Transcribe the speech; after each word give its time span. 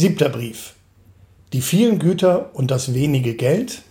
Siebter 0.00 0.28
Brief. 0.28 0.74
Die 1.52 1.60
vielen 1.60 1.98
Güter 1.98 2.50
und 2.52 2.70
das 2.70 2.94
wenige 2.94 3.34
Geld. 3.34 3.82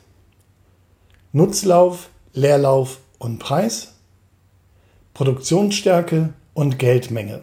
Nutzlauf, 1.34 2.08
Leerlauf 2.32 3.00
und 3.18 3.40
Preis. 3.40 3.96
Produktionsstärke 5.14 6.30
und 6.54 6.80
Geldmenge. 6.80 7.42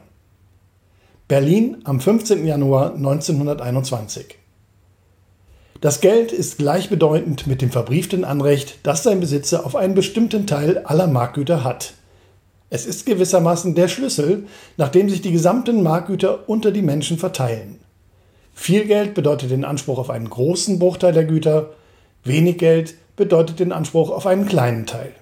Berlin 1.28 1.82
am 1.84 2.00
15. 2.00 2.46
Januar 2.46 2.94
1921. 2.94 4.38
Das 5.82 6.00
Geld 6.00 6.32
ist 6.32 6.56
gleichbedeutend 6.56 7.46
mit 7.46 7.60
dem 7.60 7.70
verbrieften 7.70 8.24
Anrecht, 8.24 8.78
das 8.82 9.02
sein 9.02 9.20
Besitzer 9.20 9.66
auf 9.66 9.76
einen 9.76 9.94
bestimmten 9.94 10.46
Teil 10.46 10.78
aller 10.78 11.06
Marktgüter 11.06 11.64
hat. 11.64 11.92
Es 12.70 12.86
ist 12.86 13.04
gewissermaßen 13.04 13.74
der 13.74 13.88
Schlüssel, 13.88 14.46
nach 14.78 14.88
dem 14.88 15.10
sich 15.10 15.20
die 15.20 15.32
gesamten 15.32 15.82
Marktgüter 15.82 16.48
unter 16.48 16.72
die 16.72 16.80
Menschen 16.80 17.18
verteilen. 17.18 17.83
Viel 18.54 18.84
Geld 18.86 19.14
bedeutet 19.14 19.50
den 19.50 19.64
Anspruch 19.64 19.98
auf 19.98 20.10
einen 20.10 20.30
großen 20.30 20.78
Bruchteil 20.78 21.12
der 21.12 21.24
Güter, 21.24 21.70
wenig 22.22 22.58
Geld 22.58 22.94
bedeutet 23.16 23.60
den 23.60 23.72
Anspruch 23.72 24.10
auf 24.10 24.26
einen 24.26 24.46
kleinen 24.46 24.86
Teil. 24.86 25.12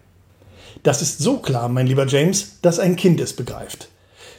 Das 0.83 1.03
ist 1.03 1.19
so 1.19 1.39
klar, 1.39 1.69
mein 1.69 1.87
lieber 1.87 2.07
James, 2.07 2.59
dass 2.63 2.79
ein 2.79 2.97
Kind 2.97 3.21
es 3.21 3.35
begreift. 3.35 3.89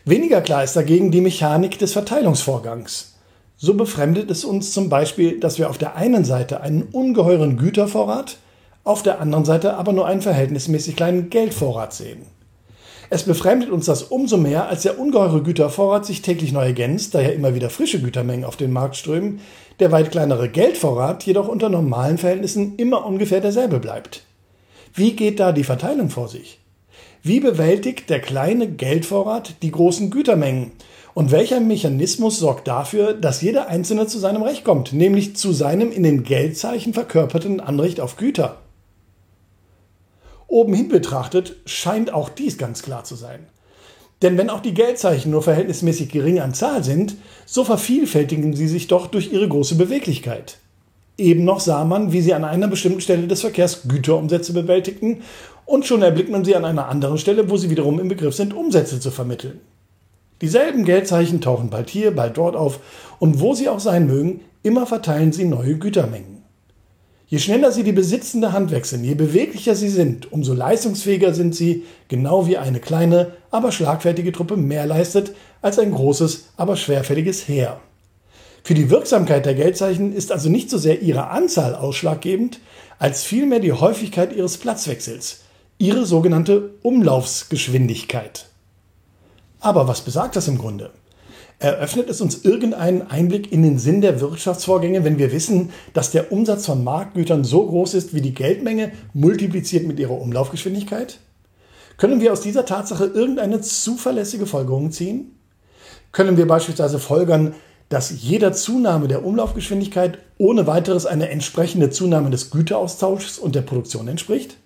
Weniger 0.05 0.41
klar 0.41 0.63
ist 0.63 0.75
dagegen 0.75 1.11
die 1.11 1.21
Mechanik 1.21 1.79
des 1.79 1.93
Verteilungsvorgangs. 1.93 3.15
So 3.55 3.75
befremdet 3.75 4.29
es 4.29 4.43
uns 4.43 4.73
zum 4.73 4.89
Beispiel, 4.89 5.39
dass 5.39 5.57
wir 5.57 5.70
auf 5.70 5.77
der 5.77 5.95
einen 5.95 6.25
Seite 6.25 6.62
einen 6.62 6.84
ungeheuren 6.84 7.57
Gütervorrat, 7.57 8.37
auf 8.84 9.03
der 9.03 9.21
anderen 9.21 9.45
Seite 9.45 9.75
aber 9.75 9.93
nur 9.93 10.05
einen 10.05 10.21
verhältnismäßig 10.21 10.98
kleinen 10.98 11.29
Geldvorrat 11.29 11.93
sehen. 11.93 12.25
Es 13.09 13.23
befremdet 13.23 13.70
uns 13.70 13.85
das 13.85 14.03
umso 14.03 14.38
mehr, 14.38 14.67
als 14.67 14.84
der 14.84 14.99
ungeheure 14.99 15.43
Gütervorrat 15.43 16.05
sich 16.05 16.21
täglich 16.21 16.52
neu 16.52 16.66
ergänzt, 16.66 17.13
da 17.13 17.21
ja 17.21 17.29
immer 17.29 17.55
wieder 17.55 17.70
frische 17.70 18.02
Gütermengen 18.02 18.45
auf 18.45 18.55
den 18.55 18.71
Markt 18.71 18.95
strömen, 18.95 19.39
der 19.79 19.91
weit 19.91 20.12
kleinere 20.12 20.49
Geldvorrat 20.49 21.24
jedoch 21.24 21.48
unter 21.48 21.70
normalen 21.70 22.18
Verhältnissen 22.18 22.76
immer 22.77 23.05
ungefähr 23.05 23.41
derselbe 23.41 23.79
bleibt. 23.79 24.24
Wie 24.93 25.15
geht 25.15 25.40
da 25.40 25.51
die 25.51 25.63
Verteilung 25.63 26.09
vor 26.09 26.27
sich? 26.27 26.59
Wie 27.24 27.40
bewältigt 27.40 28.09
der 28.09 28.20
kleine 28.20 28.68
Geldvorrat 28.68 29.55
die 29.62 29.71
großen 29.71 30.12
Gütermengen? 30.12 30.71
Und 31.13 31.31
welcher 31.31 31.59
Mechanismus 31.59 32.40
sorgt 32.40 32.68
dafür, 32.68 33.13
dass 33.13 33.41
jeder 33.41 33.68
Einzelne 33.68 34.07
zu 34.07 34.18
seinem 34.18 34.41
Recht 34.41 34.63
kommt, 34.63 34.93
nämlich 34.93 35.35
zu 35.35 35.51
seinem 35.51 35.91
in 35.91 36.04
den 36.04 36.24
Geldzeichen 36.24 36.93
verkörperten 36.93 37.59
Anrecht 37.59 37.99
auf 37.99 38.18
Güter? 38.18 38.62
Obenhin 40.54 40.87
betrachtet 40.87 41.55
scheint 41.65 42.13
auch 42.13 42.29
dies 42.29 42.59
ganz 42.59 42.84
klar 42.84 43.04
zu 43.04 43.15
sein. 43.15 43.48
Denn 44.21 44.37
wenn 44.37 44.51
auch 44.51 44.59
die 44.59 44.76
Geldzeichen 44.76 45.32
nur 45.32 45.41
verhältnismäßig 45.41 46.09
gering 46.09 46.41
an 46.41 46.54
Zahl 46.54 46.84
sind, 46.84 47.15
so 47.48 47.63
vervielfältigen 47.63 48.55
sie 48.55 48.68
sich 48.68 48.85
doch 48.85 49.07
durch 49.07 49.34
ihre 49.34 49.49
große 49.49 49.74
Beweglichkeit. 49.74 50.59
Eben 51.18 51.43
noch 51.43 51.59
sah 51.59 51.85
man, 51.85 52.12
wie 52.13 52.21
sie 52.21 52.35
an 52.35 52.43
einer 52.43 52.68
bestimmten 52.68 53.01
Stelle 53.01 53.26
des 53.26 53.41
Verkehrs 53.41 53.87
Güterumsätze 53.87 54.54
bewältigten 54.54 55.24
und 55.65 55.87
schon 55.87 56.04
erblickt 56.04 56.29
man 56.29 56.46
sie 56.46 56.55
an 56.55 56.65
einer 56.65 56.87
anderen 56.87 57.18
Stelle, 57.18 57.49
wo 57.49 57.57
sie 57.57 57.71
wiederum 57.71 57.99
im 57.99 58.07
Begriff 58.07 58.35
sind, 58.35 58.54
Umsätze 58.54 58.99
zu 58.99 59.09
vermitteln. 59.09 59.59
Dieselben 60.41 60.85
Geldzeichen 60.85 61.41
tauchen 61.41 61.71
bald 61.71 61.90
hier, 61.90 62.15
bald 62.15 62.37
dort 62.37 62.55
auf 62.55 62.79
und 63.18 63.40
wo 63.40 63.55
sie 63.55 63.70
auch 63.70 63.79
sein 63.79 64.06
mögen, 64.06 64.41
immer 64.62 64.85
verteilen 64.85 65.31
sie 65.31 65.46
neue 65.46 65.79
Gütermengen. 65.79 66.32
Je 67.34 67.39
schneller 67.39 67.72
sie 67.72 67.81
die 67.81 67.94
besitzende 67.94 68.51
Hand 68.51 68.69
wechseln, 68.69 69.03
je 69.03 69.16
beweglicher 69.16 69.73
sie 69.73 69.89
sind, 69.89 70.31
umso 70.31 70.53
leistungsfähiger 70.53 71.34
sind 71.34 71.56
sie, 71.56 71.84
genau 72.07 72.45
wie 72.45 72.59
eine 72.59 72.79
kleine, 72.79 73.31
aber 73.50 73.72
schlagfertige 73.72 74.31
Truppe 74.31 74.56
mehr 74.56 74.85
leistet 74.85 75.34
als 75.59 75.79
ein 75.79 75.91
großes, 75.91 76.50
aber 76.57 76.75
schwerfälliges 76.75 77.47
Heer. 77.47 77.81
Für 78.63 78.75
die 78.75 78.91
Wirksamkeit 78.91 79.47
der 79.47 79.56
Geldzeichen 79.56 80.13
ist 80.13 80.31
also 80.31 80.47
nicht 80.47 80.69
so 80.69 80.78
sehr 80.78 81.01
ihre 81.01 81.29
Anzahl 81.29 81.73
ausschlaggebend, 81.73 82.59
als 83.00 83.23
vielmehr 83.23 83.59
die 83.59 83.73
Häufigkeit 83.73 84.31
ihres 84.31 84.59
Platzwechsels, 84.59 85.40
ihre 85.79 86.06
sogenannte 86.06 86.75
Umlaufsgeschwindigkeit. 86.84 88.46
Aber 89.59 89.88
was 89.88 90.02
besagt 90.02 90.35
das 90.35 90.47
im 90.47 90.59
Grunde? 90.59 90.91
Eröffnet 91.59 92.09
es 92.09 92.19
uns 92.19 92.44
irgendeinen 92.44 93.03
Einblick 93.03 93.52
in 93.52 93.64
den 93.64 93.80
Sinn 93.80 94.02
der 94.02 94.19
Wirtschaftsvorgänge, 94.19 95.03
wenn 95.03 95.18
wir 95.18 95.31
wissen, 95.31 95.69
dass 95.94 96.12
der 96.12 96.31
Umsatz 96.31 96.66
von 96.66 96.84
Marktgütern 96.84 97.44
so 97.44 97.66
groß 97.66 97.94
ist 97.94 98.14
wie 98.14 98.22
die 98.22 98.34
Geldmenge 98.34 98.91
multipliziert 99.14 99.88
mit 99.88 100.00
ihrer 100.00 100.19
Umlaufgeschwindigkeit? 100.19 101.19
Können 101.97 102.19
wir 102.22 102.34
aus 102.34 102.41
dieser 102.41 102.66
Tatsache 102.66 103.06
irgendeine 103.06 103.62
zuverlässige 103.62 104.46
Folgerung 104.46 104.91
ziehen? 104.91 105.38
Können 106.12 106.38
wir 106.38 106.47
beispielsweise 106.47 107.00
folgern, 107.00 107.56
dass 107.90 108.24
jeder 108.24 108.53
Zunahme 108.53 109.08
der 109.08 109.25
Umlaufgeschwindigkeit 109.25 110.18
ohne 110.38 110.68
weiteres 110.68 111.06
eine 111.06 111.30
entsprechende 111.30 111.91
Zunahme 111.91 112.30
des 112.30 112.50
Güteraustauschs 112.50 113.38
und 113.38 113.56
der 113.56 113.62
Produktion 113.62 114.08
entspricht? 114.08 114.58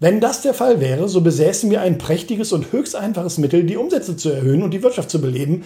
Wenn 0.00 0.20
das 0.20 0.42
der 0.42 0.54
Fall 0.54 0.80
wäre, 0.80 1.08
so 1.08 1.22
besäßen 1.22 1.70
wir 1.70 1.80
ein 1.80 1.98
prächtiges 1.98 2.52
und 2.52 2.70
höchst 2.70 2.94
einfaches 2.94 3.36
Mittel, 3.38 3.64
die 3.64 3.76
Umsätze 3.76 4.16
zu 4.16 4.30
erhöhen 4.30 4.62
und 4.62 4.70
die 4.70 4.84
Wirtschaft 4.84 5.10
zu 5.10 5.20
beleben. 5.20 5.64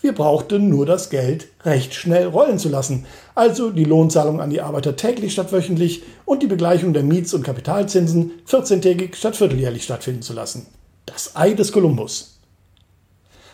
Wir 0.00 0.14
brauchten 0.14 0.68
nur 0.68 0.86
das 0.86 1.10
Geld 1.10 1.48
recht 1.64 1.92
schnell 1.92 2.26
rollen 2.26 2.58
zu 2.58 2.68
lassen, 2.68 3.06
also 3.34 3.70
die 3.70 3.84
Lohnzahlung 3.84 4.40
an 4.40 4.50
die 4.50 4.60
Arbeiter 4.60 4.94
täglich 4.94 5.32
statt 5.32 5.52
wöchentlich 5.52 6.04
und 6.24 6.44
die 6.44 6.46
Begleichung 6.46 6.92
der 6.92 7.02
Miets- 7.02 7.34
und 7.34 7.42
Kapitalzinsen 7.42 8.30
14-tägig 8.48 9.16
statt 9.16 9.36
vierteljährlich 9.36 9.82
stattfinden 9.82 10.22
zu 10.22 10.32
lassen. 10.32 10.66
Das 11.06 11.34
Ei 11.34 11.54
des 11.54 11.72
Kolumbus. 11.72 12.38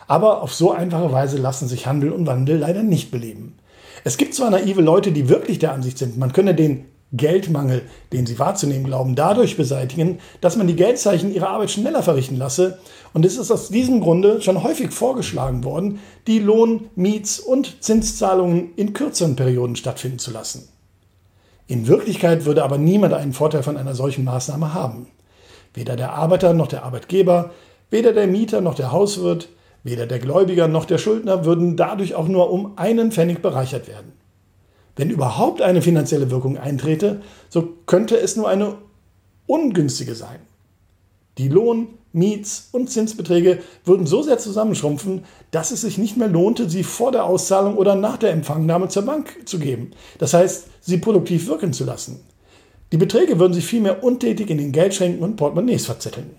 Aber 0.07 0.43
auf 0.43 0.55
so 0.55 0.73
einfache 0.73 1.11
Weise 1.11 1.39
lassen 1.39 1.69
sich 1.69 1.87
Handel 1.87 2.13
und 2.13 2.27
Wandel 2.27 2.59
leider 2.59 2.83
nicht 2.83 3.11
beleben. 3.11 3.57
Es 4.05 4.19
gibt 4.19 4.35
zwar 4.35 4.51
naive 4.51 4.83
Leute, 4.83 5.11
die 5.13 5.31
wirklich 5.31 5.59
der 5.59 5.73
Ansicht 5.73 5.97
sind, 5.97 6.19
man 6.19 6.33
könne 6.35 6.55
den 6.55 6.87
Geldmangel, 7.13 7.83
den 8.13 8.27
sie 8.27 8.39
wahrzunehmen 8.39 8.85
glauben, 8.85 9.15
dadurch 9.15 9.57
beseitigen, 9.57 10.19
dass 10.41 10.57
man 10.57 10.67
die 10.67 10.77
Geldzeichen 10.77 11.33
ihrer 11.33 11.49
Arbeit 11.49 11.71
schneller 11.71 12.03
verrichten 12.03 12.37
lasse. 12.37 12.79
Und 13.15 13.25
es 13.25 13.39
ist 13.39 13.51
aus 13.51 13.71
diesem 13.71 14.01
Grunde 14.01 14.43
schon 14.43 14.63
häufig 14.63 14.91
vorgeschlagen 14.91 15.65
worden, 15.65 16.01
die 16.27 16.39
Lohn-, 16.39 16.91
Miets- 16.97 17.41
und 17.41 17.83
Zinszahlungen 17.83 18.75
in 18.77 18.93
kürzeren 18.93 19.37
Perioden 19.37 19.77
stattfinden 19.77 20.19
zu 20.19 20.31
lassen. 20.31 20.69
In 21.67 21.87
Wirklichkeit 21.87 22.45
würde 22.45 22.63
aber 22.63 22.79
niemand 22.79 23.15
einen 23.15 23.33
Vorteil 23.33 23.63
von 23.63 23.77
einer 23.77 23.95
solchen 23.95 24.25
Maßnahme 24.25 24.75
haben. 24.75 25.07
Weder 25.75 25.97
der 25.97 26.13
Arbeiter 26.13 26.53
noch 26.53 26.67
der 26.67 26.85
Arbeitgeber, 26.85 27.53
weder 27.91 28.13
der 28.13 28.27
Mieter 28.27 28.61
noch 28.61 28.75
der 28.75 28.93
Hauswirt, 28.93 29.49
weder 29.83 30.07
der 30.07 30.19
Gläubiger 30.19 30.69
noch 30.69 30.85
der 30.85 30.99
Schuldner 30.99 31.45
würden 31.45 31.77
dadurch 31.77 32.15
auch 32.15 32.29
nur 32.29 32.51
um 32.51 32.77
einen 32.77 33.13
Pfennig 33.13 33.41
bereichert 33.41 33.89
werden. 33.89 34.18
Wenn 34.99 35.11
überhaupt 35.11 35.63
eine 35.63 35.81
finanzielle 35.81 36.31
Wirkung 36.31 36.59
eintrete, 36.59 37.23
so 37.49 37.69
könnte 37.87 38.19
es 38.19 38.35
nur 38.35 38.49
eine 38.49 38.75
ungünstige 39.47 40.17
sein. 40.17 40.41
Die 41.39 41.49
Lohn-, 41.49 41.87
Miets- 42.13 42.69
und 42.73 42.91
Zinsbeträge 42.91 43.61
würden 43.85 44.09
so 44.09 44.23
sehr 44.23 44.39
zusammenschrumpfen, 44.39 45.25
dass 45.53 45.71
es 45.71 45.83
sich 45.83 45.99
nicht 45.99 46.17
mehr 46.17 46.27
lohnte, 46.27 46.69
sie 46.69 46.83
vor 46.83 47.13
der 47.13 47.27
Auszahlung 47.27 47.77
oder 47.77 47.95
nach 47.95 48.17
der 48.17 48.33
Empfangnahme 48.33 48.89
zur 48.89 49.03
Bank 49.05 49.37
zu 49.45 49.61
geben. 49.61 49.93
Das 50.19 50.35
heißt, 50.35 50.67
sie 50.81 50.99
produktiv 50.99 51.47
wirken 51.47 51.73
zu 51.73 51.85
lassen. 51.85 52.21
Die 52.91 52.97
Beträge 52.97 53.39
würden 53.39 53.53
sich 53.53 53.67
vielmehr 53.67 54.03
untätig 54.03 54.51
in 54.51 54.59
den 54.59 54.73
Geldschränken 54.73 55.23
und 55.23 55.37
Portemonnaies 55.37 55.87
verzetteln. 55.87 56.31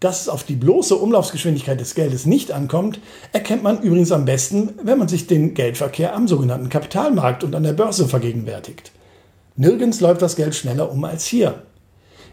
Dass 0.00 0.22
es 0.22 0.28
auf 0.30 0.44
die 0.44 0.56
bloße 0.56 0.96
Umlaufsgeschwindigkeit 0.96 1.78
des 1.78 1.94
Geldes 1.94 2.24
nicht 2.24 2.52
ankommt, 2.52 3.00
erkennt 3.32 3.62
man 3.62 3.82
übrigens 3.82 4.12
am 4.12 4.24
besten, 4.24 4.70
wenn 4.82 4.98
man 4.98 5.08
sich 5.08 5.26
den 5.26 5.52
Geldverkehr 5.52 6.14
am 6.14 6.26
sogenannten 6.26 6.70
Kapitalmarkt 6.70 7.44
und 7.44 7.54
an 7.54 7.64
der 7.64 7.74
Börse 7.74 8.08
vergegenwärtigt. 8.08 8.92
Nirgends 9.56 10.00
läuft 10.00 10.22
das 10.22 10.36
Geld 10.36 10.54
schneller 10.54 10.90
um 10.90 11.04
als 11.04 11.26
hier. 11.26 11.62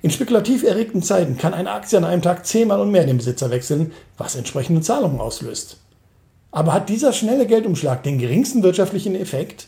In 0.02 0.12
spekulativ 0.12 0.64
erregten 0.64 1.02
Zeiten 1.02 1.38
kann 1.38 1.54
eine 1.54 1.72
Aktie 1.72 1.98
an 1.98 2.06
einem 2.06 2.22
Tag 2.22 2.46
zehnmal 2.46 2.80
und 2.80 2.92
mehr 2.92 3.06
den 3.06 3.18
Besitzer 3.18 3.50
wechseln, 3.50 3.92
was 4.18 4.38
entsprechende 4.38 4.82
Zahlungen 4.82 5.20
auslöst. 5.20 5.78
Aber 6.52 6.72
hat 6.72 6.88
dieser 6.88 7.12
schnelle 7.12 7.48
Geldumschlag 7.48 8.02
den 8.04 8.18
geringsten 8.18 8.63
wirtschaftlichen 8.63 9.16
Effekt? 9.16 9.68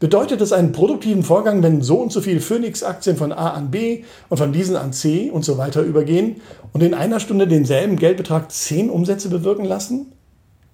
Bedeutet 0.00 0.40
es 0.40 0.52
einen 0.52 0.72
produktiven 0.72 1.22
Vorgang, 1.22 1.62
wenn 1.62 1.82
so 1.82 1.98
und 1.98 2.10
so 2.10 2.20
viele 2.20 2.40
Phoenix-Aktien 2.40 3.16
von 3.16 3.32
A 3.32 3.50
an 3.50 3.70
B 3.70 4.02
und 4.28 4.38
von 4.38 4.52
diesen 4.52 4.74
an 4.74 4.92
C 4.92 5.30
und 5.30 5.44
so 5.44 5.58
weiter 5.58 5.82
übergehen 5.82 6.40
und 6.72 6.82
in 6.82 6.94
einer 6.94 7.20
Stunde 7.20 7.46
denselben 7.46 7.96
Geldbetrag 7.96 8.50
zehn 8.50 8.90
Umsätze 8.90 9.28
bewirken 9.28 9.66
lassen? 9.66 10.12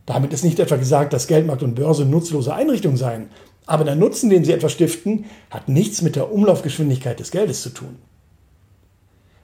Damit 0.07 0.33
ist 0.33 0.45
nicht 0.45 0.61
etwa 0.61 0.77
gesagt, 0.77 1.13
dass 1.13 1.27
Geldmarkt 1.27 1.65
und 1.65 1.75
Börse 1.75 2.05
nutzlose 2.05 2.55
Einrichtungen 2.55 2.97
seien, 2.97 3.29
aber 3.67 3.85
der 3.85 3.97
Nutzen, 3.97 4.31
den 4.31 4.45
sie 4.45 4.53
etwa 4.53 4.69
stiften, 4.69 5.25
hat 5.51 5.69
nichts 5.69 6.01
mit 6.01 6.15
der 6.15 6.33
Umlaufgeschwindigkeit 6.33 7.19
des 7.19 7.33
Geldes 7.33 7.63
zu 7.63 7.71
tun. 7.71 7.97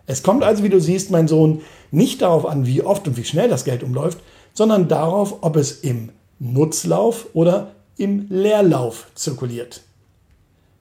Es 0.07 0.23
kommt 0.23 0.45
also, 0.45 0.63
wie 0.63 0.69
du 0.69 0.81
siehst, 0.81 1.11
mein 1.11 1.27
Sohn, 1.27 1.63
nicht 1.91 2.23
darauf 2.23 2.47
an, 2.47 2.67
wie 2.67 2.83
oft 2.83 3.09
und 3.09 3.17
wie 3.17 3.25
schnell 3.25 3.49
das 3.49 3.65
Geld 3.65 3.83
umläuft, 3.83 4.19
sondern 4.53 4.87
darauf, 4.87 5.39
ob 5.43 5.57
es 5.57 5.73
im 5.81 6.11
Nutzlauf 6.39 7.27
oder 7.35 7.73
im 7.97 8.27
Leerlauf 8.29 9.09
zirkuliert. 9.15 9.83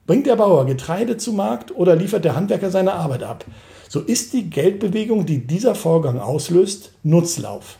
Bringt 0.06 0.26
der 0.26 0.36
Bauer 0.36 0.66
Getreide 0.66 1.16
zu 1.16 1.32
Markt 1.32 1.74
oder 1.74 1.94
liefert 1.94 2.24
der 2.24 2.34
Handwerker 2.34 2.70
seine 2.70 2.94
Arbeit 2.94 3.22
ab, 3.22 3.44
so 3.88 4.00
ist 4.00 4.32
die 4.32 4.48
Geldbewegung, 4.48 5.26
die 5.26 5.46
dieser 5.46 5.74
Vorgang 5.74 6.18
auslöst, 6.18 6.92
Nutzlauf. 7.02 7.78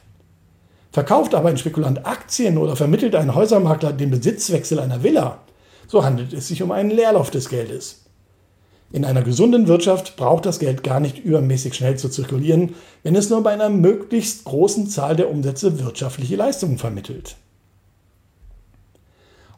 Verkauft 0.93 1.35
aber 1.35 1.49
ein 1.49 1.57
Spekulant 1.57 2.05
Aktien 2.07 2.59
oder 2.59 2.77
vermittelt 2.77 3.15
ein 3.15 3.35
Häusermakler 3.35 3.95
den 3.95 4.11
Besitzwechsel 4.11 4.79
einer 4.79 5.03
Villa, 5.03 5.39
so 5.89 6.05
handelt 6.05 6.33
es 6.35 6.49
sich 6.49 6.63
um 6.63 6.71
einen 6.71 6.91
Leerlauf 6.91 7.31
des 7.31 7.49
Geldes. 7.49 8.03
In 8.93 9.07
einer 9.07 9.23
gesunden 9.23 9.69
Wirtschaft 9.69 10.17
braucht 10.17 10.45
das 10.45 10.59
Geld 10.59 10.83
gar 10.83 11.01
nicht 11.01 11.19
übermäßig 11.19 11.73
schnell 11.73 11.97
zu 11.97 12.11
zirkulieren, 12.11 12.75
wenn 13.03 13.17
es 13.17 13.31
nur 13.31 13.43
bei 13.43 13.53
einer 13.53 13.71
möglichst 13.71 14.45
großen 14.45 14.87
Zahl 14.87 15.17
der 15.17 15.31
Umsätze 15.31 15.83
wirtschaftliche 15.83 16.37
Leistungen 16.37 16.77
vermittelt. 16.77 17.37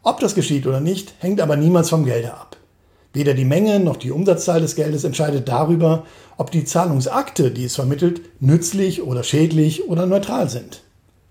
Ob 0.05 0.19
das 0.19 0.35
geschieht 0.35 0.67
oder 0.67 0.81
nicht, 0.81 1.15
hängt 1.17 1.41
aber 1.41 1.57
niemals 1.57 1.89
vom 1.89 2.05
Gelde 2.05 2.31
ab. 2.31 2.57
Weder 3.13 3.33
die 3.33 3.43
Menge 3.43 3.79
noch 3.79 3.97
die 3.97 4.11
Umsatzzahl 4.11 4.61
des 4.61 4.75
Geldes 4.75 5.03
entscheidet 5.03 5.47
darüber, 5.47 6.05
ob 6.37 6.51
die 6.51 6.63
Zahlungsakte, 6.63 7.49
die 7.49 7.65
es 7.65 7.73
vermittelt, 7.73 8.21
nützlich 8.39 9.01
oder 9.01 9.23
schädlich 9.23 9.89
oder 9.89 10.05
neutral 10.05 10.47
sind. 10.47 10.83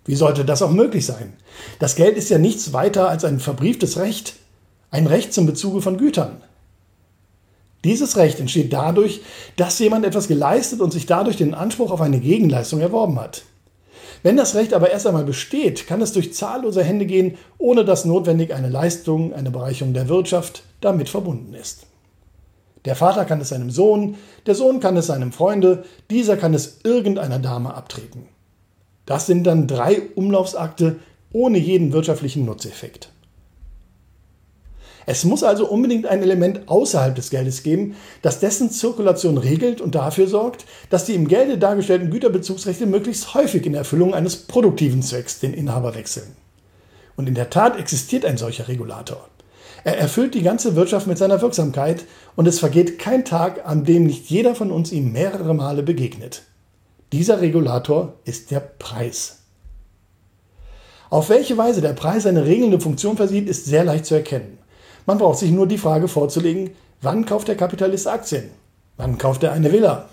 Wie 0.06 0.16
sollte 0.16 0.44
das 0.44 0.60
auch 0.60 0.72
möglich 0.72 1.06
sein? 1.06 1.34
Das 1.78 1.94
Geld 1.94 2.16
ist 2.16 2.30
ja 2.30 2.38
nichts 2.38 2.72
weiter 2.72 3.08
als 3.08 3.24
ein 3.24 3.38
verbrieftes 3.38 3.96
Recht, 3.96 4.34
ein 4.90 5.06
Recht 5.06 5.32
zum 5.32 5.46
Bezuge 5.46 5.80
von 5.80 5.96
Gütern. 5.96 6.42
Dieses 7.84 8.16
Recht 8.16 8.40
entsteht 8.40 8.72
dadurch, 8.72 9.20
dass 9.56 9.78
jemand 9.78 10.04
etwas 10.04 10.26
geleistet 10.26 10.80
und 10.80 10.92
sich 10.92 11.06
dadurch 11.06 11.36
den 11.36 11.54
Anspruch 11.54 11.92
auf 11.92 12.00
eine 12.00 12.18
Gegenleistung 12.18 12.80
erworben 12.80 13.20
hat. 13.20 13.44
Wenn 14.24 14.38
das 14.38 14.54
Recht 14.54 14.72
aber 14.72 14.90
erst 14.90 15.06
einmal 15.06 15.24
besteht, 15.24 15.86
kann 15.86 16.00
es 16.00 16.12
durch 16.12 16.32
zahllose 16.32 16.82
Hände 16.82 17.04
gehen, 17.04 17.36
ohne 17.58 17.84
dass 17.84 18.06
notwendig 18.06 18.54
eine 18.54 18.70
Leistung, 18.70 19.34
eine 19.34 19.50
Bereicherung 19.50 19.92
der 19.92 20.08
Wirtschaft 20.08 20.62
damit 20.80 21.10
verbunden 21.10 21.52
ist. 21.52 21.86
Der 22.86 22.96
Vater 22.96 23.26
kann 23.26 23.42
es 23.42 23.50
seinem 23.50 23.70
Sohn, 23.70 24.16
der 24.46 24.54
Sohn 24.54 24.80
kann 24.80 24.96
es 24.96 25.08
seinem 25.08 25.30
Freunde, 25.30 25.84
dieser 26.10 26.38
kann 26.38 26.54
es 26.54 26.80
irgendeiner 26.84 27.38
Dame 27.38 27.74
abtreten. 27.74 28.26
Das 29.04 29.26
sind 29.26 29.44
dann 29.44 29.66
drei 29.66 30.00
Umlaufsakte 30.14 30.96
ohne 31.30 31.58
jeden 31.58 31.92
wirtschaftlichen 31.92 32.46
Nutzeffekt. 32.46 33.10
Es 35.06 35.24
muss 35.24 35.42
also 35.42 35.68
unbedingt 35.68 36.06
ein 36.06 36.22
Element 36.22 36.62
außerhalb 36.66 37.14
des 37.14 37.30
Geldes 37.30 37.62
geben, 37.62 37.94
das 38.22 38.40
dessen 38.40 38.70
Zirkulation 38.70 39.38
regelt 39.38 39.80
und 39.80 39.94
dafür 39.94 40.26
sorgt, 40.26 40.64
dass 40.88 41.04
die 41.04 41.14
im 41.14 41.28
Gelde 41.28 41.58
dargestellten 41.58 42.10
Güterbezugsrechte 42.10 42.86
möglichst 42.86 43.34
häufig 43.34 43.66
in 43.66 43.74
Erfüllung 43.74 44.14
eines 44.14 44.36
produktiven 44.36 45.02
Zwecks 45.02 45.40
den 45.40 45.52
Inhaber 45.52 45.94
wechseln. 45.94 46.36
Und 47.16 47.28
in 47.28 47.34
der 47.34 47.50
Tat 47.50 47.78
existiert 47.78 48.24
ein 48.24 48.38
solcher 48.38 48.68
Regulator. 48.68 49.28
Er 49.84 49.98
erfüllt 49.98 50.34
die 50.34 50.42
ganze 50.42 50.76
Wirtschaft 50.76 51.06
mit 51.06 51.18
seiner 51.18 51.42
Wirksamkeit 51.42 52.04
und 52.36 52.48
es 52.48 52.58
vergeht 52.58 52.98
kein 52.98 53.24
Tag, 53.24 53.66
an 53.66 53.84
dem 53.84 54.06
nicht 54.06 54.30
jeder 54.30 54.54
von 54.54 54.70
uns 54.70 54.90
ihm 54.92 55.12
mehrere 55.12 55.54
Male 55.54 55.82
begegnet. 55.82 56.42
Dieser 57.12 57.42
Regulator 57.42 58.14
ist 58.24 58.50
der 58.50 58.60
Preis. 58.60 59.40
Auf 61.10 61.28
welche 61.28 61.58
Weise 61.58 61.82
der 61.82 61.92
Preis 61.92 62.26
eine 62.26 62.46
regelnde 62.46 62.80
Funktion 62.80 63.16
versieht, 63.16 63.46
ist 63.46 63.66
sehr 63.66 63.84
leicht 63.84 64.06
zu 64.06 64.14
erkennen. 64.14 64.58
Man 65.06 65.18
braucht 65.18 65.38
sich 65.38 65.50
nur 65.50 65.66
die 65.66 65.78
Frage 65.78 66.08
vorzulegen, 66.08 66.70
wann 67.02 67.26
kauft 67.26 67.48
der 67.48 67.56
Kapitalist 67.56 68.08
Aktien? 68.08 68.44
Wann 68.96 69.18
kauft 69.18 69.42
er 69.42 69.52
eine 69.52 69.72
Villa? 69.72 70.08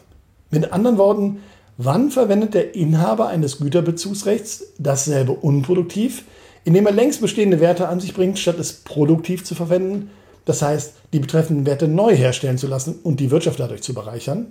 Mit 0.49 0.73
anderen 0.73 0.97
Worten, 0.97 1.39
wann 1.77 2.11
verwendet 2.11 2.53
der 2.53 2.75
Inhaber 2.75 3.27
eines 3.27 3.59
Güterbezugsrechts 3.59 4.73
dasselbe 4.77 5.31
unproduktiv, 5.31 6.25
indem 6.65 6.85
er 6.85 6.91
längst 6.91 7.21
bestehende 7.21 7.59
Werte 7.59 7.87
an 7.87 7.99
sich 7.99 8.13
bringt, 8.13 8.37
statt 8.37 8.59
es 8.59 8.73
produktiv 8.73 9.45
zu 9.45 9.55
verwenden, 9.55 10.11
das 10.45 10.61
heißt, 10.61 10.93
die 11.13 11.19
betreffenden 11.19 11.65
Werte 11.65 11.87
neu 11.87 12.15
herstellen 12.15 12.57
zu 12.57 12.67
lassen 12.67 12.99
und 13.03 13.19
die 13.19 13.31
Wirtschaft 13.31 13.59
dadurch 13.59 13.83
zu 13.83 13.93
bereichern? 13.93 14.47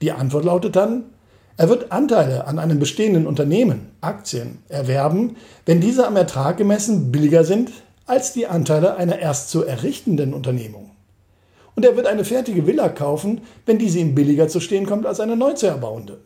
Die 0.00 0.12
Antwort 0.12 0.44
lautet 0.44 0.76
dann, 0.76 1.04
er 1.56 1.68
wird 1.68 1.92
Anteile 1.92 2.46
an 2.46 2.58
einem 2.58 2.78
bestehenden 2.78 3.26
Unternehmen, 3.26 3.90
Aktien, 4.00 4.58
erwerben, 4.68 5.36
wenn 5.66 5.80
diese 5.80 6.06
am 6.06 6.16
Ertrag 6.16 6.56
gemessen 6.56 7.12
billiger 7.12 7.44
sind 7.44 7.70
als 8.06 8.32
die 8.32 8.46
Anteile 8.46 8.96
einer 8.96 9.18
erst 9.18 9.50
zu 9.50 9.64
errichtenden 9.64 10.34
Unternehmung. 10.34 10.90
Und 11.74 11.84
er 11.84 11.96
wird 11.96 12.06
eine 12.06 12.24
fertige 12.24 12.66
Villa 12.66 12.88
kaufen, 12.88 13.40
wenn 13.66 13.78
diese 13.78 13.98
ihm 13.98 14.14
billiger 14.14 14.48
zu 14.48 14.60
stehen 14.60 14.86
kommt 14.86 15.06
als 15.06 15.20
eine 15.20 15.36
neu 15.36 15.54
zu 15.54 15.66
erbauende. 15.66 16.18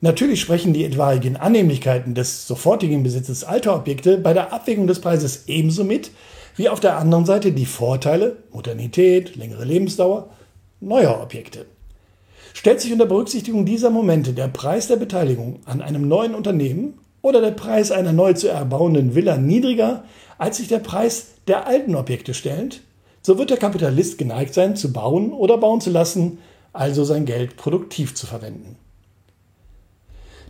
Natürlich 0.00 0.40
sprechen 0.40 0.72
die 0.72 0.84
etwaigen 0.84 1.36
Annehmlichkeiten 1.36 2.14
des 2.14 2.46
sofortigen 2.46 3.02
Besitzes 3.02 3.44
alter 3.44 3.74
Objekte 3.74 4.18
bei 4.18 4.32
der 4.32 4.52
Abwägung 4.52 4.86
des 4.86 5.00
Preises 5.00 5.44
ebenso 5.46 5.84
mit, 5.84 6.10
wie 6.56 6.68
auf 6.68 6.80
der 6.80 6.98
anderen 6.98 7.26
Seite 7.26 7.52
die 7.52 7.66
Vorteile, 7.66 8.36
Modernität, 8.52 9.36
längere 9.36 9.64
Lebensdauer 9.64 10.28
neuer 10.80 11.20
Objekte. 11.22 11.66
Stellt 12.52 12.80
sich 12.80 12.92
unter 12.92 13.06
Berücksichtigung 13.06 13.64
dieser 13.64 13.90
Momente 13.90 14.32
der 14.32 14.48
Preis 14.48 14.86
der 14.86 14.96
Beteiligung 14.96 15.60
an 15.64 15.80
einem 15.80 16.06
neuen 16.06 16.34
Unternehmen 16.34 16.98
oder 17.22 17.40
der 17.40 17.50
Preis 17.50 17.90
einer 17.90 18.12
neu 18.12 18.34
zu 18.34 18.48
erbauenden 18.48 19.14
Villa 19.14 19.36
niedriger, 19.38 20.04
als 20.38 20.58
sich 20.58 20.68
der 20.68 20.78
Preis 20.78 21.26
der 21.46 21.66
alten 21.66 21.94
Objekte 21.94 22.34
stellt, 22.34 22.82
so 23.22 23.38
wird 23.38 23.50
der 23.50 23.56
Kapitalist 23.56 24.18
geneigt 24.18 24.54
sein, 24.54 24.76
zu 24.76 24.92
bauen 24.92 25.32
oder 25.32 25.58
bauen 25.58 25.80
zu 25.80 25.90
lassen, 25.90 26.38
also 26.72 27.04
sein 27.04 27.24
Geld 27.24 27.56
produktiv 27.56 28.14
zu 28.14 28.26
verwenden. 28.26 28.76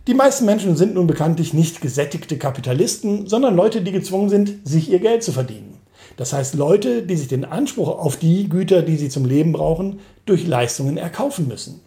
Die 0.07 0.15
meisten 0.15 0.45
Menschen 0.45 0.77
sind 0.77 0.95
nun 0.95 1.07
bekanntlich 1.07 1.55
nicht 1.55 1.81
gesättigte 1.81 2.37
Kapitalisten, 2.37 3.27
sondern 3.27 3.57
Leute, 3.57 3.81
die 3.81 3.93
gezwungen 3.93 4.29
sind, 4.29 4.55
sich 4.65 4.91
ihr 4.91 4.99
Geld 4.99 5.23
zu 5.23 5.33
verdienen. 5.33 5.79
Das 6.17 6.33
heißt 6.33 6.55
Leute, 6.55 7.03
die 7.03 7.17
sich 7.17 7.29
den 7.29 7.45
Anspruch 7.45 7.89
auf 7.89 8.17
die 8.17 8.49
Güter, 8.49 8.83
die 8.83 8.97
sie 8.97 9.09
zum 9.09 9.25
Leben 9.25 9.53
brauchen, 9.53 10.01
durch 10.27 10.47
Leistungen 10.47 10.97
erkaufen 10.97 11.49
müssen. 11.49 11.81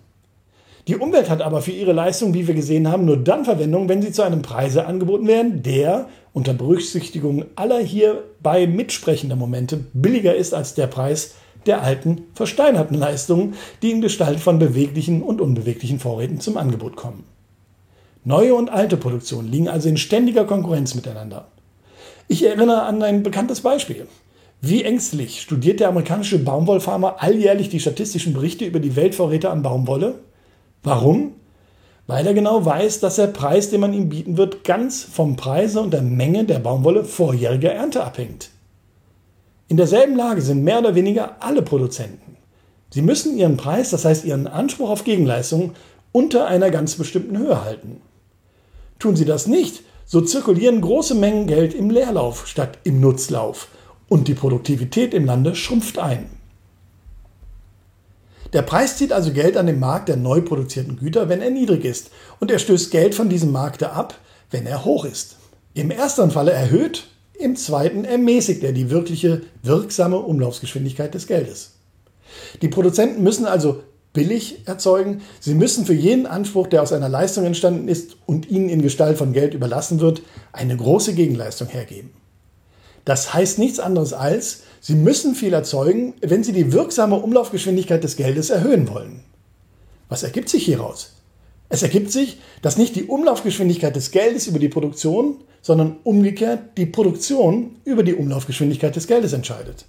Die 0.87 0.95
Umwelt 0.95 1.29
hat 1.29 1.41
aber 1.41 1.61
für 1.61 1.71
ihre 1.71 1.91
Leistung, 1.91 2.33
wie 2.33 2.47
wir 2.47 2.55
gesehen 2.55 2.89
haben, 2.89 3.03
nur 3.03 3.17
dann 3.17 3.43
Verwendung, 3.43 3.89
wenn 3.89 4.01
sie 4.01 4.13
zu 4.13 4.21
einem 4.21 4.41
Preise 4.41 4.85
angeboten 4.85 5.27
werden, 5.27 5.61
der 5.61 6.07
unter 6.31 6.53
Berücksichtigung 6.53 7.43
aller 7.55 7.79
hierbei 7.79 8.67
mitsprechender 8.67 9.35
Momente 9.35 9.77
billiger 9.93 10.33
ist 10.35 10.53
als 10.53 10.75
der 10.75 10.87
Preis 10.87 11.35
der 11.65 11.81
alten, 11.81 12.23
versteinerten 12.33 12.97
Leistungen, 12.97 13.55
die 13.81 13.91
in 13.91 13.99
Gestalt 13.99 14.39
von 14.39 14.59
beweglichen 14.59 15.21
und 15.21 15.41
unbeweglichen 15.41 15.99
Vorräten 15.99 16.39
zum 16.39 16.55
Angebot 16.55 16.95
kommen. 16.95 17.25
Neue 18.23 18.55
und 18.55 18.69
alte 18.69 18.95
Produktion 18.95 19.51
liegen 19.51 19.67
also 19.67 19.89
in 19.89 19.97
ständiger 19.97 20.45
Konkurrenz 20.45 20.95
miteinander. 20.95 21.49
Ich 22.29 22.45
erinnere 22.45 22.83
an 22.83 23.03
ein 23.03 23.23
bekanntes 23.23 23.59
Beispiel. 23.59 24.07
Wie 24.61 24.83
ängstlich 24.83 25.41
studiert 25.41 25.81
der 25.81 25.89
amerikanische 25.89 26.39
Baumwollfarmer 26.39 27.21
alljährlich 27.21 27.67
die 27.67 27.79
statistischen 27.79 28.33
Berichte 28.33 28.63
über 28.65 28.79
die 28.79 28.95
Weltvorräte 28.95 29.49
an 29.49 29.63
Baumwolle? 29.63 30.15
Warum? 30.83 31.33
Weil 32.07 32.25
er 32.25 32.33
genau 32.33 32.65
weiß, 32.65 33.01
dass 33.01 33.17
der 33.17 33.27
Preis, 33.27 33.69
den 33.69 33.81
man 33.81 33.93
ihm 33.93 34.09
bieten 34.09 34.37
wird, 34.37 34.63
ganz 34.63 35.03
vom 35.03 35.35
Preise 35.35 35.81
und 35.81 35.91
der 35.91 36.01
Menge 36.01 36.45
der 36.45 36.59
Baumwolle 36.59 37.03
vorjähriger 37.03 37.73
Ernte 37.73 38.03
abhängt. 38.03 38.49
In 39.67 39.75
derselben 39.75 40.15
Lage 40.15 40.41
sind 40.41 40.63
mehr 40.63 40.79
oder 40.79 40.95
weniger 40.95 41.43
alle 41.43 41.61
Produzenten. 41.61 42.37
Sie 42.89 43.01
müssen 43.01 43.37
ihren 43.37 43.57
Preis, 43.57 43.89
das 43.89 44.05
heißt 44.05 44.23
ihren 44.23 44.47
Anspruch 44.47 44.89
auf 44.89 45.03
Gegenleistung, 45.03 45.73
unter 46.13 46.47
einer 46.47 46.71
ganz 46.71 46.95
bestimmten 46.95 47.37
Höhe 47.37 47.63
halten. 47.63 48.01
Tun 48.97 49.17
sie 49.17 49.25
das 49.25 49.45
nicht, 49.45 49.83
so 50.05 50.21
zirkulieren 50.21 50.79
große 50.79 51.15
Mengen 51.15 51.47
Geld 51.47 51.73
im 51.73 51.89
Leerlauf 51.89 52.47
statt 52.47 52.79
im 52.85 53.01
Nutzlauf 53.01 53.67
und 54.07 54.29
die 54.29 54.33
Produktivität 54.33 55.13
im 55.13 55.25
Lande 55.25 55.53
schrumpft 55.53 55.99
ein. 55.99 56.29
Der 58.57 58.63
Preis 58.63 58.97
zieht 58.97 59.13
also 59.13 59.33
Geld 59.33 59.55
an 59.55 59.67
dem 59.67 59.79
Markt 59.79 60.09
der 60.09 60.17
neu 60.17 60.41
produzierten 60.41 60.97
Güter, 60.97 61.29
wenn 61.29 61.43
er 61.43 61.51
niedrig 61.51 61.85
ist, 61.85 62.09
und 62.39 62.49
er 62.49 62.57
stößt 62.57 62.89
Geld 62.89 63.13
von 63.13 63.29
diesem 63.29 63.51
Markte 63.51 63.91
ab, 63.91 64.15
wenn 64.49 64.65
er 64.65 64.83
hoch 64.83 65.05
ist. 65.05 65.35
Im 65.75 65.91
ersten 65.91 66.31
Falle 66.31 66.53
erhöht, 66.53 67.05
im 67.37 67.55
zweiten 67.55 68.03
ermäßigt 68.03 68.63
er 68.63 68.71
die 68.71 68.89
wirkliche 68.89 69.43
wirksame 69.61 70.17
Umlaufsgeschwindigkeit 70.17 71.13
des 71.13 71.27
Geldes. 71.27 71.73
Die 72.63 72.67
Produzenten 72.67 73.21
müssen 73.21 73.45
also 73.45 73.83
billig 74.11 74.67
erzeugen, 74.67 75.21
sie 75.39 75.53
müssen 75.53 75.85
für 75.85 75.93
jeden 75.93 76.25
Anspruch, 76.25 76.65
der 76.65 76.81
aus 76.81 76.93
einer 76.93 77.09
Leistung 77.09 77.45
entstanden 77.45 77.87
ist 77.87 78.17
und 78.25 78.49
ihnen 78.49 78.69
in 78.69 78.81
Gestalt 78.81 79.19
von 79.19 79.33
Geld 79.33 79.53
überlassen 79.53 79.99
wird, 79.99 80.23
eine 80.51 80.75
große 80.75 81.13
Gegenleistung 81.13 81.67
hergeben. 81.67 82.09
Das 83.05 83.35
heißt 83.35 83.59
nichts 83.59 83.79
anderes 83.79 84.13
als, 84.13 84.63
Sie 84.87 84.95
müssen 84.95 85.35
viel 85.35 85.51
erzeugen, 85.51 86.13
wenn 86.21 86.45
Sie 86.45 86.53
die 86.53 86.71
wirksame 86.71 87.17
Umlaufgeschwindigkeit 87.17 88.01
des 88.05 88.15
Geldes 88.15 88.49
erhöhen 88.49 88.87
wollen. 88.87 89.25
Was 90.07 90.23
ergibt 90.23 90.47
sich 90.47 90.63
hieraus? 90.63 91.11
Es 91.67 91.83
ergibt 91.83 92.09
sich, 92.09 92.37
dass 92.61 92.77
nicht 92.77 92.95
die 92.95 93.03
Umlaufgeschwindigkeit 93.03 93.93
des 93.97 94.11
Geldes 94.11 94.47
über 94.47 94.59
die 94.59 94.69
Produktion, 94.69 95.41
sondern 95.61 95.97
umgekehrt 96.05 96.77
die 96.77 96.85
Produktion 96.85 97.75
über 97.83 98.01
die 98.01 98.13
Umlaufgeschwindigkeit 98.13 98.95
des 98.95 99.07
Geldes 99.07 99.33
entscheidet. 99.33 99.83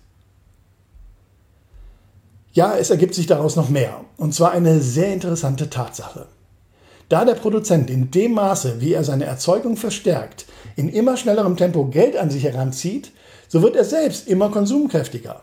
Ja, 2.53 2.77
es 2.77 2.91
ergibt 2.91 3.15
sich 3.15 3.29
daraus 3.29 3.55
noch 3.55 3.69
mehr, 3.69 4.05
und 4.17 4.35
zwar 4.35 4.51
eine 4.51 4.81
sehr 4.81 5.13
interessante 5.15 5.71
Tatsache. 5.71 6.27
Da 7.09 7.25
der 7.25 7.35
Produzent 7.35 7.89
in 7.89 8.11
dem 8.11 8.33
Maße, 8.33 8.81
wie 8.81 8.93
er 8.93 9.03
seine 9.03 9.25
Erzeugung 9.25 9.77
verstärkt, 9.77 10.45
in 10.77 10.91
immer 10.91 11.17
schnellerem 11.17 11.57
Tempo 11.57 11.87
Geld 11.87 12.17
an 12.17 12.31
sich 12.31 12.45
heranzieht, 12.45 13.13
so 13.49 13.63
wird 13.63 13.77
er 13.77 13.85
selbst 13.85 14.29
immer 14.29 14.51
konsumkräftiger. 14.51 15.41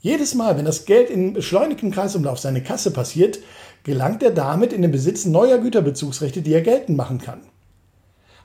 Jedes 0.00 0.34
Mal, 0.34 0.56
wenn 0.56 0.64
das 0.64 0.86
Geld 0.86 1.10
in 1.10 1.34
beschleunigtem 1.34 1.90
Kreisumlauf 1.90 2.38
seine 2.38 2.62
Kasse 2.62 2.92
passiert, 2.92 3.40
gelangt 3.84 4.22
er 4.22 4.30
damit 4.30 4.72
in 4.72 4.82
den 4.82 4.90
Besitz 4.90 5.26
neuer 5.26 5.58
Güterbezugsrechte, 5.58 6.40
die 6.40 6.54
er 6.54 6.62
geltend 6.62 6.96
machen 6.96 7.18
kann. 7.18 7.40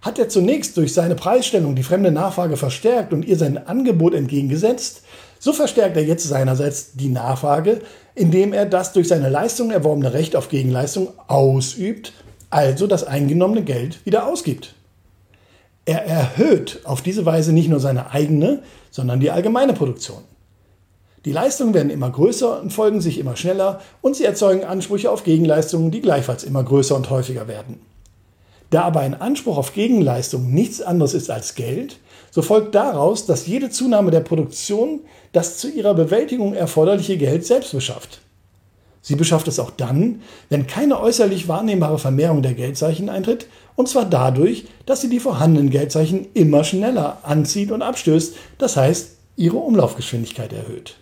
Hat 0.01 0.19
er 0.19 0.27
zunächst 0.27 0.75
durch 0.75 0.93
seine 0.93 1.15
Preisstellung 1.15 1.75
die 1.75 1.83
fremde 1.83 2.11
Nachfrage 2.11 2.57
verstärkt 2.57 3.13
und 3.13 3.23
ihr 3.23 3.37
sein 3.37 3.67
Angebot 3.67 4.13
entgegengesetzt, 4.13 5.03
so 5.39 5.53
verstärkt 5.53 5.95
er 5.95 6.03
jetzt 6.03 6.27
seinerseits 6.27 6.93
die 6.93 7.09
Nachfrage, 7.09 7.81
indem 8.15 8.51
er 8.51 8.65
das 8.65 8.93
durch 8.93 9.07
seine 9.07 9.29
Leistung 9.29 9.71
erworbene 9.71 10.13
Recht 10.13 10.35
auf 10.35 10.49
Gegenleistung 10.49 11.09
ausübt, 11.27 12.13
also 12.51 12.85
das 12.85 13.03
eingenommene 13.03 13.63
Geld 13.63 14.05
wieder 14.05 14.27
ausgibt. 14.27 14.75
Er 15.85 16.05
erhöht 16.05 16.81
auf 16.83 17.01
diese 17.01 17.25
Weise 17.25 17.53
nicht 17.53 17.69
nur 17.69 17.79
seine 17.79 18.11
eigene, 18.11 18.61
sondern 18.91 19.19
die 19.19 19.31
allgemeine 19.31 19.73
Produktion. 19.73 20.21
Die 21.25 21.31
Leistungen 21.31 21.73
werden 21.73 21.89
immer 21.89 22.09
größer 22.09 22.61
und 22.61 22.71
folgen 22.71 23.01
sich 23.01 23.17
immer 23.17 23.35
schneller 23.35 23.81
und 24.01 24.15
sie 24.15 24.25
erzeugen 24.25 24.63
Ansprüche 24.63 25.11
auf 25.11 25.23
Gegenleistungen, 25.23 25.91
die 25.91 26.01
gleichfalls 26.01 26.43
immer 26.43 26.63
größer 26.63 26.95
und 26.95 27.09
häufiger 27.09 27.47
werden. 27.47 27.79
Da 28.71 28.83
aber 28.83 29.01
ein 29.01 29.19
Anspruch 29.19 29.57
auf 29.57 29.73
Gegenleistung 29.73 30.51
nichts 30.53 30.81
anderes 30.81 31.13
ist 31.13 31.29
als 31.29 31.55
Geld, 31.55 31.99
so 32.31 32.41
folgt 32.41 32.73
daraus, 32.73 33.25
dass 33.25 33.45
jede 33.45 33.69
Zunahme 33.69 34.11
der 34.11 34.21
Produktion 34.21 35.01
das 35.33 35.57
zu 35.57 35.69
ihrer 35.69 35.93
Bewältigung 35.93 36.53
erforderliche 36.53 37.17
Geld 37.17 37.45
selbst 37.45 37.73
beschafft. 37.73 38.21
Sie 39.01 39.15
beschafft 39.15 39.47
es 39.47 39.59
auch 39.59 39.71
dann, 39.71 40.21
wenn 40.49 40.67
keine 40.67 40.99
äußerlich 40.99 41.47
wahrnehmbare 41.47 41.97
Vermehrung 41.97 42.43
der 42.43 42.53
Geldzeichen 42.53 43.09
eintritt, 43.09 43.47
und 43.75 43.89
zwar 43.89 44.05
dadurch, 44.05 44.65
dass 44.85 45.01
sie 45.01 45.09
die 45.09 45.19
vorhandenen 45.19 45.71
Geldzeichen 45.71 46.27
immer 46.33 46.63
schneller 46.63 47.19
anzieht 47.23 47.71
und 47.71 47.81
abstößt, 47.81 48.35
das 48.59 48.77
heißt 48.77 49.17
ihre 49.37 49.57
Umlaufgeschwindigkeit 49.57 50.53
erhöht. 50.53 50.97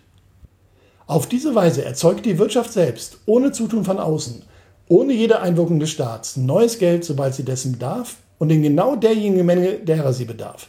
Auf 1.08 1.28
diese 1.28 1.56
Weise 1.56 1.84
erzeugt 1.84 2.26
die 2.26 2.38
Wirtschaft 2.38 2.72
selbst, 2.72 3.18
ohne 3.26 3.52
Zutun 3.52 3.84
von 3.84 4.00
außen, 4.00 4.44
ohne 4.88 5.14
jede 5.14 5.42
Einwirkung 5.42 5.80
des 5.80 5.90
Staats, 5.90 6.38
neues 6.38 6.80
Geld, 6.80 7.04
sobald 7.04 7.34
sie 7.34 7.44
dessen 7.44 7.74
bedarf 7.74 8.16
und 8.38 8.50
in 8.50 8.64
genau 8.64 8.96
derjenigen 8.96 9.46
Menge, 9.46 9.74
derer 9.74 10.14
sie 10.14 10.26
bedarf. 10.26 10.68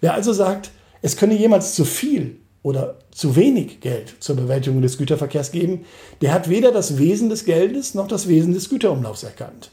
Wer 0.00 0.14
also 0.14 0.32
sagt, 0.32 0.70
es 1.00 1.16
könne 1.16 1.34
jemals 1.34 1.74
zu 1.74 1.84
viel 1.84 2.40
oder 2.62 2.96
zu 3.10 3.36
wenig 3.36 3.80
Geld 3.80 4.14
zur 4.20 4.36
Bewältigung 4.36 4.82
des 4.82 4.98
Güterverkehrs 4.98 5.50
geben, 5.50 5.84
der 6.20 6.32
hat 6.32 6.48
weder 6.48 6.72
das 6.72 6.98
Wesen 6.98 7.28
des 7.28 7.44
Geldes 7.44 7.94
noch 7.94 8.06
das 8.06 8.28
Wesen 8.28 8.54
des 8.54 8.68
Güterumlaufs 8.68 9.24
erkannt. 9.24 9.70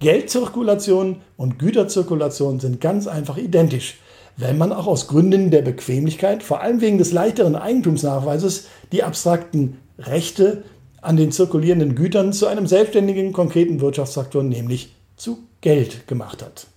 Geldzirkulation 0.00 1.16
und 1.36 1.58
Güterzirkulation 1.58 2.60
sind 2.60 2.80
ganz 2.80 3.06
einfach 3.06 3.36
identisch, 3.36 3.98
wenn 4.36 4.56
man 4.56 4.72
auch 4.72 4.86
aus 4.86 5.08
Gründen 5.08 5.50
der 5.50 5.62
Bequemlichkeit, 5.62 6.44
vor 6.44 6.60
allem 6.60 6.80
wegen 6.80 6.98
des 6.98 7.12
leichteren 7.12 7.56
Eigentumsnachweises, 7.56 8.68
die 8.92 9.02
abstrakten 9.02 9.78
Rechte 9.98 10.62
an 11.02 11.16
den 11.16 11.32
zirkulierenden 11.32 11.96
Gütern 11.96 12.32
zu 12.32 12.46
einem 12.46 12.68
selbstständigen, 12.68 13.32
konkreten 13.32 13.80
Wirtschaftsfaktor, 13.80 14.44
nämlich 14.44 14.94
zu 15.16 15.38
Geld 15.60 16.06
gemacht 16.06 16.42
hat. 16.42 16.68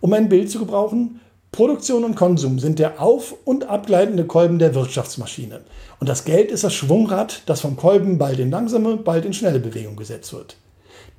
Um 0.00 0.14
ein 0.14 0.30
Bild 0.30 0.50
zu 0.50 0.58
gebrauchen, 0.58 1.20
Produktion 1.52 2.04
und 2.04 2.14
Konsum 2.14 2.58
sind 2.58 2.78
der 2.78 3.00
auf- 3.00 3.34
und 3.44 3.68
abgleitende 3.68 4.26
Kolben 4.26 4.58
der 4.58 4.74
Wirtschaftsmaschine. 4.74 5.62
Und 5.98 6.08
das 6.08 6.24
Geld 6.24 6.50
ist 6.50 6.62
das 6.62 6.74
Schwungrad, 6.74 7.42
das 7.46 7.62
vom 7.62 7.76
Kolben 7.76 8.18
bald 8.18 8.38
in 8.38 8.50
langsame, 8.50 8.96
bald 8.96 9.24
in 9.24 9.32
schnelle 9.32 9.58
Bewegung 9.58 9.96
gesetzt 9.96 10.32
wird. 10.32 10.56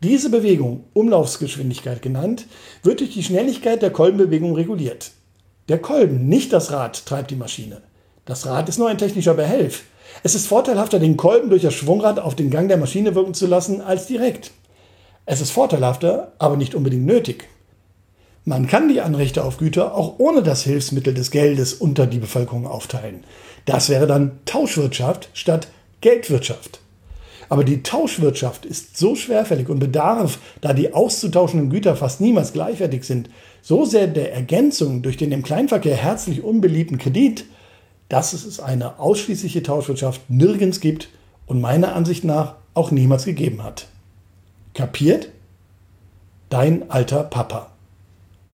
Diese 0.02 0.30
Bewegung, 0.30 0.86
Umlaufsgeschwindigkeit 0.94 2.02
genannt, 2.02 2.46
wird 2.84 3.02
durch 3.02 3.10
die 3.10 3.24
Schnelligkeit 3.24 3.82
der 3.82 3.92
Kolbenbewegung 3.92 4.54
reguliert. 4.56 5.12
Der 5.68 5.80
Kolben, 5.80 6.30
nicht 6.30 6.54
das 6.54 6.72
Rad, 6.72 7.06
treibt 7.06 7.32
die 7.32 7.36
Maschine. 7.36 7.82
Das 8.24 8.46
Rad 8.46 8.70
ist 8.70 8.78
nur 8.78 8.88
ein 8.88 8.98
technischer 8.98 9.34
Behelf. 9.34 9.84
Es 10.24 10.36
ist 10.36 10.48
vorteilhafter, 10.48 11.00
den 11.00 11.18
Kolben 11.18 11.50
durch 11.50 11.64
das 11.64 11.74
Schwungrad 11.74 12.20
auf 12.20 12.36
den 12.36 12.50
Gang 12.50 12.68
der 12.70 12.78
Maschine 12.78 13.14
wirken 13.14 13.34
zu 13.34 13.48
lassen, 13.48 13.82
als 13.82 14.08
direkt. 14.08 14.52
Es 15.26 15.42
ist 15.42 15.52
vorteilhafter, 15.52 16.32
aber 16.40 16.56
nicht 16.56 16.76
unbedingt 16.76 17.06
nötig. 17.06 17.48
Man 18.50 18.66
kann 18.66 18.90
die 18.90 19.00
Anrechte 19.00 19.44
auf 19.44 19.58
Güter 19.60 19.94
auch 19.94 20.16
ohne 20.18 20.42
das 20.42 20.64
Hilfsmittel 20.64 21.14
des 21.14 21.30
Geldes 21.30 21.76
unter 21.76 22.08
die 22.08 22.18
Bevölkerung 22.18 22.66
aufteilen. 22.66 23.24
Das 23.66 23.90
wäre 23.90 24.08
dann 24.08 24.40
Tauschwirtschaft 24.46 25.30
statt 25.36 25.68
Geldwirtschaft. 26.02 26.80
Aber 27.48 27.64
die 27.64 27.84
Tauschwirtschaft 27.84 28.66
ist 28.66 28.98
so 28.98 29.16
schwerfällig 29.16 29.70
und 29.70 29.78
bedarf, 29.78 30.40
da 30.62 30.74
die 30.74 30.96
auszutauschenden 30.96 31.70
Güter 31.70 31.96
fast 31.96 32.22
niemals 32.22 32.52
gleichwertig 32.52 33.04
sind, 33.04 33.30
so 33.62 33.86
sehr 33.86 34.08
der 34.08 34.34
Ergänzung 34.34 35.04
durch 35.04 35.18
den 35.18 35.32
im 35.32 35.44
Kleinverkehr 35.44 35.96
herzlich 35.96 36.44
unbeliebten 36.44 36.98
Kredit, 36.98 37.46
dass 38.08 38.34
es 38.34 38.60
eine 38.60 38.98
ausschließliche 38.98 39.62
Tauschwirtschaft 39.62 40.28
nirgends 40.28 40.80
gibt 40.80 41.10
und 41.46 41.62
meiner 41.62 41.96
Ansicht 41.96 42.24
nach 42.24 42.56
auch 42.74 42.90
niemals 42.90 43.26
gegeben 43.26 43.64
hat. 43.64 43.86
Kapiert? 44.74 45.30
Dein 46.50 46.90
alter 46.90 47.22
Papa. 47.22 47.74